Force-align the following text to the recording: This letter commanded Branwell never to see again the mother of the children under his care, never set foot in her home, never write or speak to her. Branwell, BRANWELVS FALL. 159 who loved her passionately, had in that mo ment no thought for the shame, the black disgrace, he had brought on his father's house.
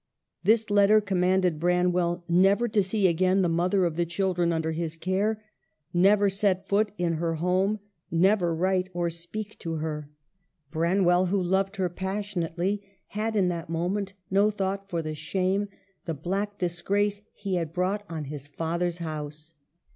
This 0.43 0.71
letter 0.71 0.99
commanded 0.99 1.59
Branwell 1.59 2.23
never 2.27 2.67
to 2.67 2.81
see 2.81 3.07
again 3.07 3.43
the 3.43 3.47
mother 3.47 3.85
of 3.85 3.97
the 3.97 4.05
children 4.07 4.51
under 4.51 4.71
his 4.71 4.95
care, 4.97 5.43
never 5.93 6.27
set 6.27 6.67
foot 6.67 6.91
in 6.97 7.17
her 7.17 7.35
home, 7.35 7.79
never 8.09 8.55
write 8.55 8.89
or 8.95 9.11
speak 9.11 9.59
to 9.59 9.75
her. 9.75 10.09
Branwell, 10.71 11.25
BRANWELVS 11.25 11.29
FALL. 11.29 11.37
159 11.37 11.45
who 11.45 11.51
loved 11.51 11.75
her 11.75 11.87
passionately, 11.95 12.81
had 13.09 13.35
in 13.35 13.49
that 13.49 13.69
mo 13.69 13.89
ment 13.89 14.13
no 14.31 14.49
thought 14.49 14.89
for 14.89 15.03
the 15.03 15.13
shame, 15.13 15.67
the 16.05 16.15
black 16.15 16.57
disgrace, 16.57 17.21
he 17.35 17.57
had 17.57 17.71
brought 17.71 18.03
on 18.09 18.23
his 18.23 18.47
father's 18.47 18.97
house. 18.97 19.53